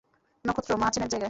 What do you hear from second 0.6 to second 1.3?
মা আছেন এক জায়গায়।